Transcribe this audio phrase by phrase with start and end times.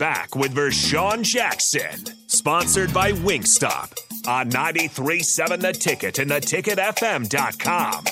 [0.00, 3.92] back with Vershawn Jackson, sponsored by Wingstop
[4.26, 8.04] on 93.7 The Ticket and theticketfm.com.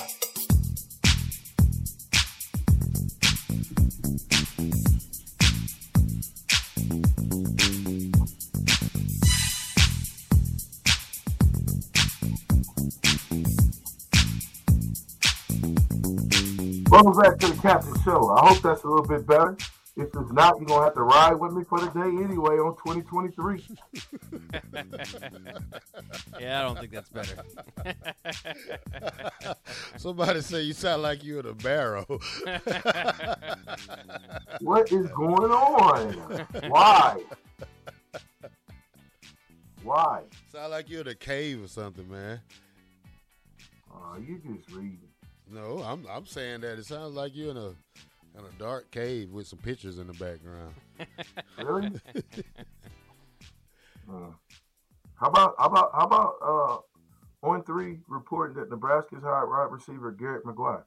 [16.91, 18.29] Welcome back to the Captain Show.
[18.29, 19.57] I hope that's a little bit better.
[19.99, 22.73] If it's not, you're gonna have to ride with me for the day anyway on
[22.77, 23.67] 2023.
[26.39, 27.43] yeah, I don't think that's better.
[29.97, 32.05] Somebody say you sound like you're in a barrel.
[34.61, 36.13] what is going on?
[36.69, 37.21] Why?
[39.83, 40.21] Why?
[40.49, 42.39] Sound like you're in a cave or something, man.
[43.93, 45.09] Oh, you just reading.
[45.51, 47.73] No, I'm I'm saying that it sounds like you're in a
[48.39, 50.73] in a dark cave with some pictures in the background.
[51.57, 51.91] really?
[54.09, 54.31] uh,
[55.15, 56.77] how about how about how about uh
[57.47, 60.83] on three reporting that Nebraska's hired wide receiver Garrett McGuire?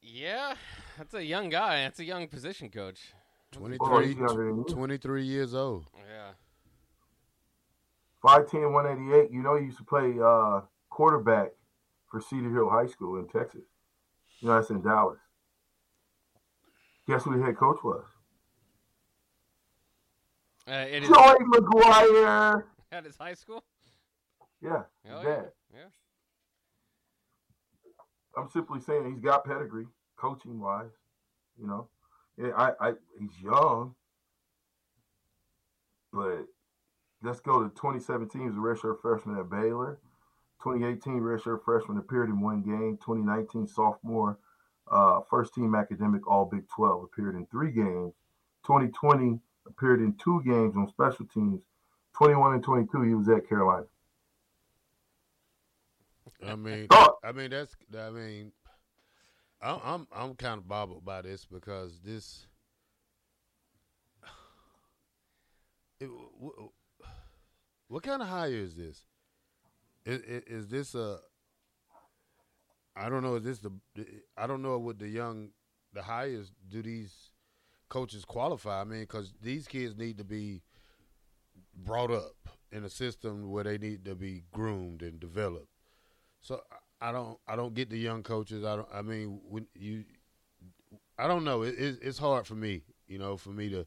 [0.00, 0.54] Yeah,
[0.98, 1.82] that's a young guy.
[1.82, 3.14] That's a young position coach.
[3.52, 4.14] 23,
[4.68, 5.86] 23 years old.
[5.96, 6.32] Yeah.
[8.22, 9.30] 5'10", 188.
[9.32, 11.52] You know he used to play uh, quarterback
[12.10, 13.62] for Cedar Hill High School in Texas.
[14.40, 15.18] You know, that's in Dallas.
[17.06, 18.04] Guess who the head coach was?
[20.66, 22.64] Uh, it is Joey McGuire.
[22.90, 23.62] At his high school?
[24.62, 25.22] Yeah, oh.
[25.22, 25.42] Yeah.
[25.74, 25.80] yeah.
[28.36, 30.90] I'm simply saying he's got pedigree, coaching wise.
[31.60, 31.88] You know,
[32.36, 33.94] yeah, I, I, he's young,
[36.12, 36.46] but
[37.22, 38.40] let's go to 2017.
[38.40, 39.98] He was a redshirt freshman at Baylor.
[40.62, 42.98] 2018 redshirt freshman appeared in one game.
[43.04, 44.38] 2019 sophomore,
[44.90, 48.14] uh, first team academic All Big 12 appeared in three games.
[48.66, 51.60] 2020 appeared in two games on special teams.
[52.16, 53.86] 21 and 22 he was at Carolina.
[56.46, 58.52] I mean, I mean that's I mean,
[59.62, 62.46] I'm I'm, I'm kind of bobbled by this because this.
[66.00, 66.10] It,
[67.86, 69.04] what kind of hire is this?
[70.04, 71.18] Is, is this a?
[72.96, 73.36] I don't know.
[73.36, 73.72] Is this the?
[74.36, 75.50] I don't know what the young,
[75.92, 77.30] the highest do these
[77.88, 78.80] coaches qualify?
[78.80, 80.62] I mean, because these kids need to be
[81.76, 82.34] brought up
[82.72, 85.68] in a system where they need to be groomed and developed.
[86.40, 86.60] So
[87.00, 88.64] I don't, I don't get the young coaches.
[88.64, 88.88] I don't.
[88.92, 90.04] I mean, when you,
[91.18, 91.62] I don't know.
[91.62, 93.86] It, it, it's hard for me, you know, for me to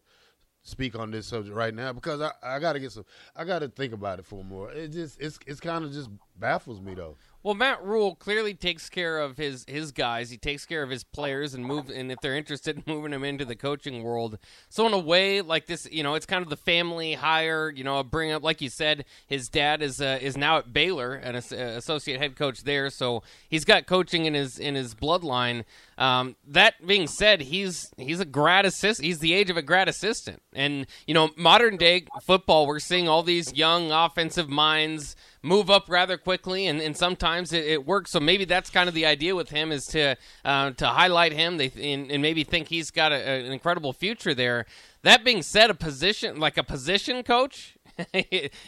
[0.64, 3.06] speak on this subject right now because I, I got to get some
[3.38, 4.72] I got to think about it for more.
[4.72, 7.18] It just it's it's kind of just baffles me though.
[7.48, 10.30] Well, Matt Rhule clearly takes care of his his guys.
[10.30, 13.24] He takes care of his players and move and if they're interested in moving them
[13.24, 14.38] into the coaching world.
[14.68, 17.72] So in a way, like this, you know, it's kind of the family hire.
[17.74, 21.14] You know, bring up like you said, his dad is uh, is now at Baylor
[21.14, 22.90] and uh, associate head coach there.
[22.90, 25.64] So he's got coaching in his in his bloodline.
[25.98, 29.02] Um, that being said, he's he's a grad assist.
[29.02, 33.08] He's the age of a grad assistant, and you know, modern day football, we're seeing
[33.08, 35.16] all these young offensive minds
[35.48, 38.12] move up rather quickly, and, and sometimes it, it, works.
[38.12, 41.58] So maybe that's kind of the idea with him is to uh, to highlight him,
[41.58, 44.66] they and, and, maybe think he's got a, an incredible future there.
[45.04, 47.74] That being said, a position like a position coach.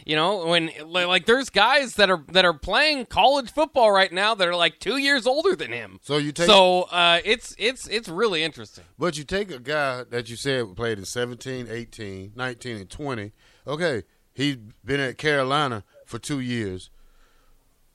[0.06, 4.34] you know, when like there's guys that are that are playing college football right now
[4.34, 6.00] that are like two years older than him.
[6.02, 8.86] So you take so uh, it's it's it's really interesting.
[8.98, 13.32] But you take a guy that you said played in 17, 18, 19, and 20.
[13.68, 14.04] Okay,
[14.34, 16.90] he's been at Carolina for two years.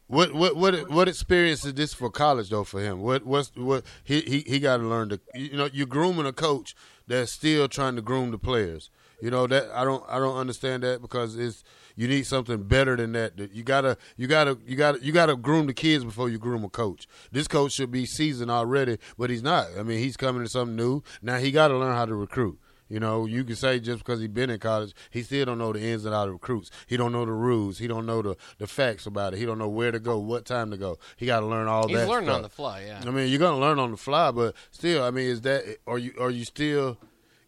[0.06, 3.00] What what what what experience is this for college though for him?
[3.00, 6.32] What what's what he he, he got to learn to you know you're grooming a
[6.32, 6.76] coach
[7.06, 8.90] that's still trying to groom the players.
[9.20, 11.64] You know that I don't I don't understand that because it's
[11.96, 13.32] you need something better than that.
[13.52, 16.68] You gotta you gotta you gotta you gotta groom the kids before you groom a
[16.68, 17.08] coach.
[17.32, 19.68] This coach should be seasoned already, but he's not.
[19.78, 21.02] I mean he's coming to something new.
[21.22, 22.58] Now he got to learn how to recruit.
[22.88, 25.72] You know, you can say just because he's been in college, he still don't know
[25.72, 26.70] the ins and outs of recruits.
[26.86, 27.78] He don't know the rules.
[27.78, 29.38] He don't know the, the facts about it.
[29.38, 30.98] He don't know where to go, what time to go.
[31.16, 32.02] He got to learn all He's that.
[32.02, 32.36] He's learning stuff.
[32.36, 32.84] on the fly.
[32.86, 33.00] Yeah.
[33.06, 35.98] I mean, you're gonna learn on the fly, but still, I mean, is that are
[35.98, 36.98] you are you still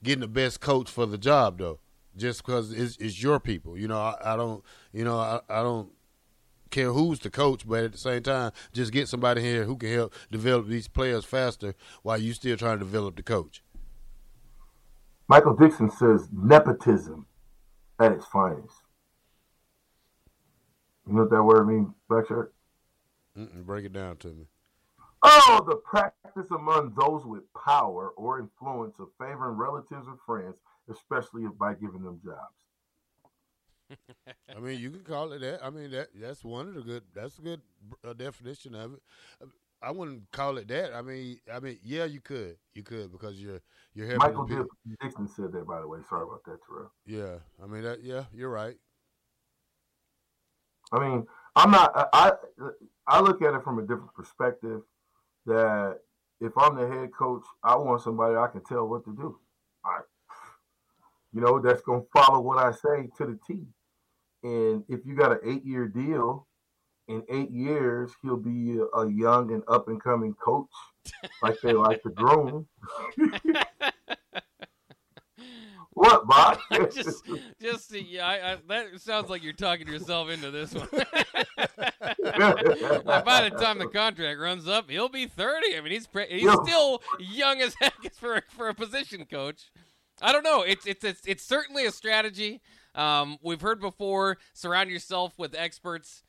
[0.03, 1.81] getting the best coach for the job though?
[2.17, 3.77] Just because it's, it's your people.
[3.77, 4.65] You know, I, I don't.
[4.93, 5.91] You know, I, I don't
[6.71, 9.93] care who's the coach, but at the same time, just get somebody here who can
[9.93, 13.63] help develop these players faster while you still trying to develop the coach.
[15.29, 17.27] Michael Dixon says nepotism
[17.99, 18.83] at its finest.
[21.07, 22.53] You know what that word means, black shirt?
[23.39, 24.47] Mm-mm, break it down to me.
[25.23, 30.57] Oh, the practice among those with power or influence of favoring relatives or friends,
[30.91, 32.55] especially if by giving them jobs.
[34.57, 35.65] I mean, you can call it that.
[35.65, 37.03] I mean, that that's one of the good.
[37.15, 37.61] That's a good
[38.07, 39.03] uh, definition of it.
[39.83, 40.95] I wouldn't call it that.
[40.95, 43.61] I mean, I mean, yeah, you could, you could because you're
[43.95, 44.17] you're.
[44.17, 44.47] Michael
[45.01, 45.99] Dixon said that, by the way.
[46.09, 46.93] Sorry about that, Terrell.
[47.05, 48.03] Yeah, I mean that.
[48.03, 48.77] Yeah, you're right.
[50.93, 52.09] I mean, I'm not.
[52.13, 52.33] I
[53.07, 54.83] I look at it from a different perspective.
[55.45, 55.99] That
[56.41, 59.39] if I'm the head coach, I want somebody I can tell what to do.
[59.85, 60.01] I,
[61.33, 63.67] you know, that's gonna follow what I say to the T.
[64.43, 66.47] And if you got an eight year deal,
[67.09, 70.69] in eight years he'll be a young and up and coming coach,
[71.43, 72.67] like they like to groom.
[75.97, 76.59] What, Bob?
[76.93, 77.25] just,
[77.59, 80.87] just yeah, I, I, that sounds like you're talking yourself into this one.
[80.93, 81.07] by
[83.49, 85.75] the time the contract runs up, he'll be 30.
[85.75, 89.71] I mean, he's pre- he's still young as heck for for a position coach.
[90.21, 90.61] I don't know.
[90.61, 92.61] It's it's it's, it's certainly a strategy.
[92.95, 94.37] Um, we've heard before.
[94.53, 96.25] Surround yourself with experts.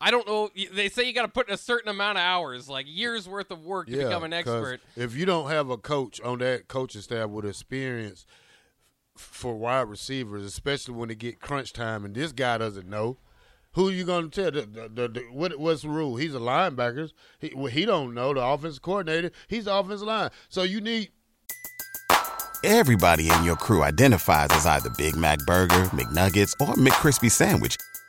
[0.00, 0.50] I don't know.
[0.72, 3.50] They say you got to put in a certain amount of hours, like years worth
[3.50, 4.80] of work, to yeah, become an expert.
[4.96, 8.26] If you don't have a coach on that coaching staff with experience
[9.16, 13.18] for wide receivers, especially when they get crunch time, and this guy doesn't know.
[13.72, 14.50] Who are you going to tell?
[14.50, 16.16] The, the, the, what, what's the rule?
[16.16, 17.12] He's a linebacker.
[17.38, 19.30] He, well, he don't know the offensive coordinator.
[19.46, 20.30] He's the offensive line.
[20.48, 21.10] So you need.
[22.64, 27.76] Everybody in your crew identifies as either Big Mac Burger, McNuggets, or McCrispy Sandwich,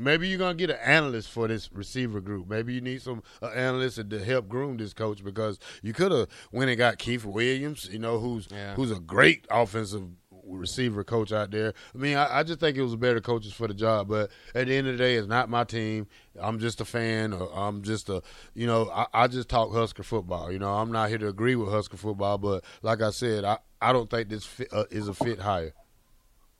[0.00, 2.48] Maybe you're gonna get an analyst for this receiver group.
[2.48, 6.28] Maybe you need some uh, analysts to help groom this coach because you could have
[6.52, 8.74] went and got Keith Williams, you know, who's yeah.
[8.74, 10.08] who's a great offensive
[10.46, 11.74] receiver coach out there.
[11.94, 14.08] I mean, I, I, just think it was better coaches for the job.
[14.08, 16.06] But at the end of the day, it's not my team.
[16.40, 18.22] I'm just a fan, or I'm just a,
[18.54, 20.50] you know, I, I just talk Husker football.
[20.50, 23.58] You know, I'm not here to agree with Husker football, but like I said, I,
[23.80, 25.72] I don't think this fit, uh, is a fit hire.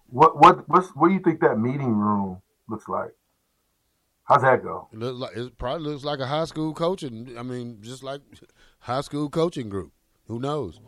[0.08, 3.12] What what what's, what do you think that meeting room looks like?
[4.30, 4.86] How's that go?
[4.92, 7.34] It looks like it probably looks like a high school coaching.
[7.36, 8.20] I mean, just like
[8.78, 9.90] high school coaching group.
[10.28, 10.78] Who knows?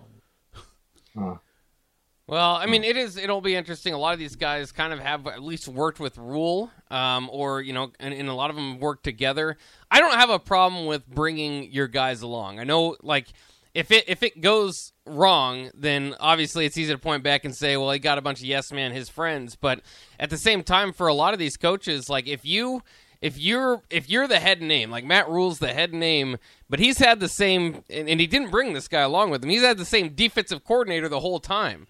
[1.12, 1.32] Hmm.
[2.28, 3.16] Well, I mean, it is.
[3.16, 3.94] It'll be interesting.
[3.94, 7.60] A lot of these guys kind of have at least worked with Rhule, um, or
[7.60, 9.56] you know, and, and, a lot of them work together.
[9.90, 12.60] I don't have a problem with bringing your guys along.
[12.60, 13.26] I know, like,
[13.74, 17.76] if it if it goes wrong, then obviously it's easy to point back and say,
[17.76, 19.56] well, he got a bunch of yes man, his friends.
[19.56, 19.80] But
[20.20, 22.82] at the same time, for a lot of these coaches, like if you
[23.22, 26.36] if you're if you're the head name, like Matt Rhule's the head name,
[26.68, 29.50] but he's had the same, and, and he didn't bring this guy along with him.
[29.50, 31.86] He's had the same defensive coordinator the whole time.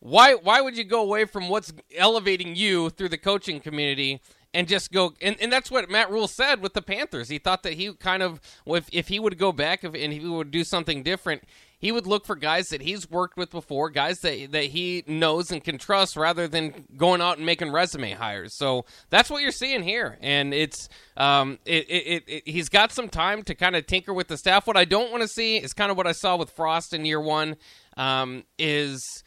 [0.00, 4.20] Why why would you go away from what's elevating you through the coaching community
[4.52, 7.28] and just go and, and that's what Matt Rhule said with the Panthers.
[7.28, 10.26] He thought that he kind of if if he would go back if, and he
[10.26, 11.44] would do something different,
[11.82, 15.50] he would look for guys that he's worked with before, guys that that he knows
[15.50, 18.54] and can trust rather than going out and making resume hires.
[18.54, 23.08] So that's what you're seeing here, and it's um it, it, it he's got some
[23.08, 24.66] time to kind of tinker with the staff.
[24.66, 27.04] What I don't want to see is kind of what I saw with Frost in
[27.04, 27.56] year one,
[27.96, 29.24] um, is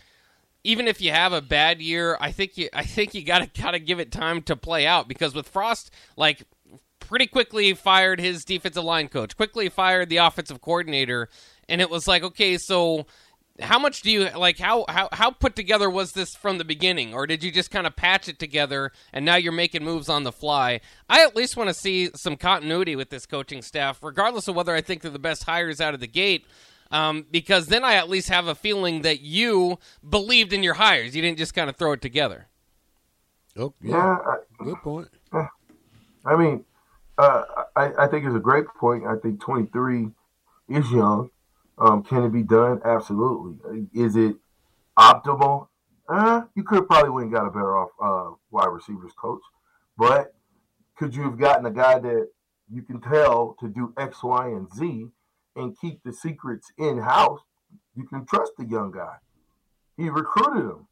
[0.63, 3.79] even if you have a bad year, I think you I think you gotta gotta
[3.79, 6.45] give it time to play out because with Frost, like
[6.99, 11.29] pretty quickly fired his defensive line coach, quickly fired the offensive coordinator,
[11.69, 13.05] and it was like, okay, so
[13.61, 17.13] how much do you like how how how put together was this from the beginning
[17.13, 20.23] or did you just kind of patch it together and now you're making moves on
[20.23, 24.49] the fly i at least want to see some continuity with this coaching staff regardless
[24.49, 26.45] of whether i think they're the best hires out of the gate
[26.91, 31.15] um, because then I at least have a feeling that you believed in your hires.
[31.15, 32.47] You didn't just kind of throw it together.
[33.57, 34.17] Oh, yeah.
[34.25, 35.07] yeah Good point.
[35.33, 36.65] I mean,
[37.17, 37.43] uh,
[37.75, 39.05] I, I, think it's a great point.
[39.05, 40.09] I think 23
[40.69, 41.29] is young.
[41.77, 42.81] Um, can it be done?
[42.85, 43.87] Absolutely.
[43.93, 44.35] Is it
[44.97, 45.67] optimal?
[46.07, 49.41] Uh, you could probably went and got a better off uh, wide receivers coach,
[49.97, 50.35] but
[50.97, 52.29] could you have gotten a guy that
[52.71, 55.07] you can tell to do X, Y, and Z
[55.55, 57.41] and keep the secrets in house,
[57.95, 59.15] you can trust the young guy.
[59.97, 60.87] He recruited him.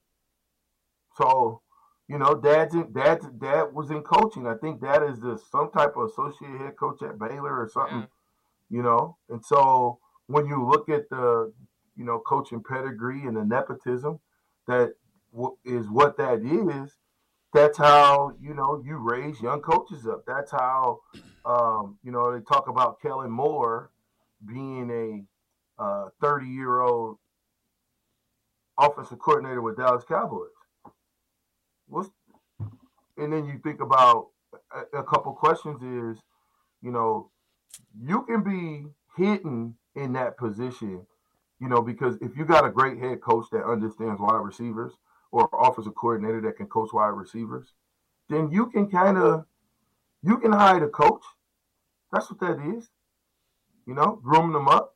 [1.18, 1.62] So,
[2.08, 4.48] you know, dad's in, dad's dad was in coaching.
[4.48, 7.98] I think dad is the some type of associate head coach at Baylor or something,
[7.98, 8.76] mm-hmm.
[8.76, 9.18] you know.
[9.30, 11.52] And so when you look at the,
[11.96, 14.20] you know, coaching pedigree and the nepotism,
[14.68, 14.94] that
[15.66, 16.98] is what that is.
[17.54, 20.24] That's how you know you raise young coaches up.
[20.26, 21.02] That's how
[21.46, 23.92] um, you know they talk about Kellen Moore
[24.46, 25.26] being
[25.80, 27.18] a 30 uh, year old
[28.80, 30.50] offensive coordinator with Dallas Cowboys.
[31.88, 32.10] What's
[33.18, 34.30] and then you think about
[34.74, 36.22] a, a couple questions is,
[36.82, 37.30] you know,
[38.02, 41.06] you can be hidden in that position,
[41.60, 44.94] you know, because if you got a great head coach that understands wide receivers
[45.32, 47.74] or offensive coordinator that can coach wide receivers,
[48.30, 49.46] then you can kind of
[50.24, 51.24] you can hire a coach.
[52.12, 52.90] That's what that is.
[53.86, 54.96] You know, groom them up.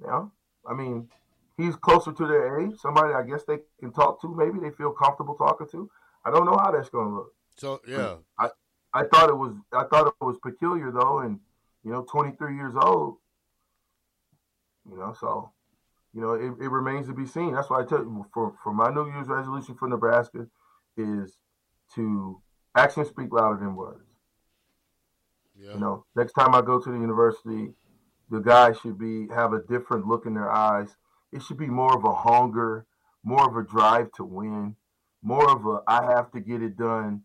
[0.00, 0.32] You know,
[0.68, 1.08] I mean,
[1.56, 2.76] he's closer to their age.
[2.78, 4.34] Somebody I guess they can talk to.
[4.34, 5.90] Maybe they feel comfortable talking to.
[6.24, 7.34] I don't know how that's going to look.
[7.56, 8.50] So yeah, I
[8.92, 11.38] I thought it was I thought it was peculiar though, and
[11.84, 13.18] you know, 23 years old.
[14.90, 15.52] You know, so
[16.14, 17.54] you know it, it remains to be seen.
[17.54, 20.46] That's why I tell you for for my New Year's resolution for Nebraska
[20.96, 21.38] is
[21.94, 22.40] to
[22.74, 24.04] actions speak louder than words.
[25.60, 25.74] Yeah.
[25.74, 27.72] You know, next time I go to the university,
[28.30, 30.96] the guys should be have a different look in their eyes.
[31.32, 32.86] It should be more of a hunger,
[33.24, 34.76] more of a drive to win,
[35.22, 37.22] more of a I have to get it done,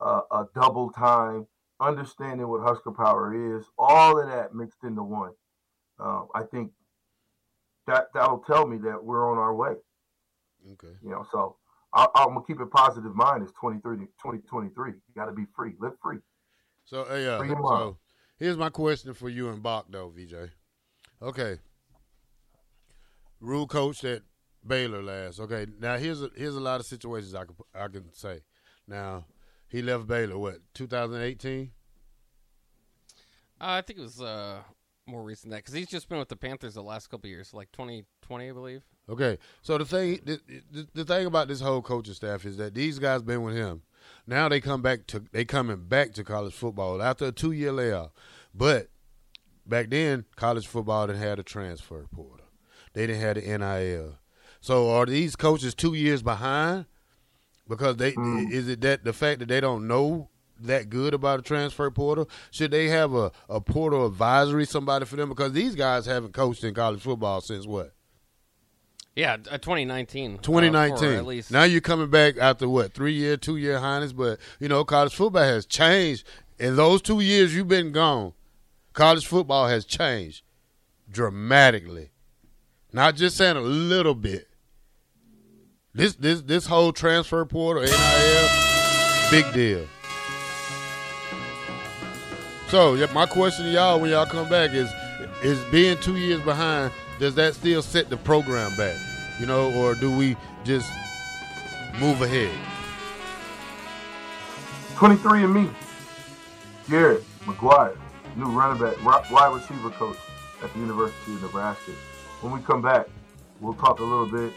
[0.00, 1.46] uh, a double time,
[1.80, 5.32] understanding what Husker Power is, all of that mixed into one.
[6.00, 6.72] Uh, I think
[7.88, 9.74] that that'll tell me that we're on our way.
[10.72, 10.94] Okay.
[11.02, 11.56] You know, so
[11.92, 13.42] I, am gonna keep a positive mind.
[13.42, 14.90] It's 2030, 2023.
[14.90, 16.18] You got to be free, live free.
[16.84, 17.38] So, uh, yeah.
[17.38, 17.98] So,
[18.38, 20.50] here's my question for you and Bach, though, VJ.
[21.22, 21.58] Okay.
[23.40, 24.22] Rhule coach at
[24.66, 25.40] Baylor last.
[25.40, 28.40] Okay, now here's a, here's a lot of situations I can I can say.
[28.86, 29.24] Now
[29.68, 31.70] he left Baylor what 2018.
[33.60, 34.60] Uh, I think it was uh,
[35.08, 37.72] more recent that because he's just been with the Panthers the last couple years, like
[37.72, 38.82] 2020, I believe.
[39.08, 42.74] Okay, so the thing the, the, the thing about this whole coaching staff is that
[42.74, 43.82] these guys been with him.
[44.26, 47.72] Now they come back to they coming back to college football after a two year
[47.72, 48.10] layoff,
[48.54, 48.88] but
[49.66, 52.46] back then college football didn't have a transfer portal.
[52.92, 54.18] They didn't have the NIL.
[54.60, 56.86] So are these coaches two years behind?
[57.68, 58.50] Because they mm.
[58.50, 62.28] is it that the fact that they don't know that good about a transfer portal?
[62.50, 65.28] Should they have a, a portal advisory somebody for them?
[65.28, 67.92] Because these guys haven't coached in college football since what?
[69.18, 70.38] Yeah, uh, 2019.
[70.38, 71.08] 2019.
[71.08, 71.50] Uh, at least.
[71.50, 72.92] Now you're coming back after what?
[72.92, 76.24] Three year, two year highness, but you know college football has changed.
[76.58, 78.32] In those two years you've been gone,
[78.92, 80.42] college football has changed
[81.10, 82.10] dramatically.
[82.92, 84.46] Not just saying a little bit.
[85.94, 89.86] This this this whole transfer portal, NIL, big deal.
[92.70, 94.92] So, my question to y'all when y'all come back is:
[95.42, 98.94] Is being two years behind does that still set the program back?
[99.40, 100.90] You know, or do we just
[101.98, 102.54] move ahead?
[104.96, 105.70] Twenty-three and me,
[106.90, 107.96] Garrett McGuire,
[108.36, 110.18] new running back, wide receiver coach
[110.62, 111.92] at the University of Nebraska.
[112.42, 113.06] When we come back,
[113.60, 114.52] we'll talk a little bit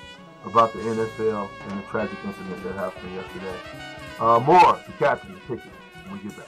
[0.45, 3.55] about the NFL and the tragic incident that happened yesterday.
[4.19, 5.71] Uh, more, the captain, ticket,
[6.07, 6.47] when we get back.